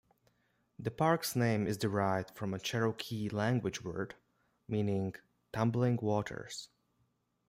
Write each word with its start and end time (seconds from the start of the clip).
The 0.79 0.89
park's 0.89 1.35
name 1.35 1.67
is 1.67 1.77
derived 1.77 2.35
from 2.35 2.55
a 2.55 2.59
Cherokee 2.59 3.29
language 3.29 3.83
word 3.83 4.15
meaning 4.67 5.13
"tumbling 5.53 5.97
waters". 6.01 6.69